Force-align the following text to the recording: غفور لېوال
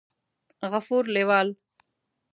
غفور 0.71 1.03
لېوال 1.13 1.47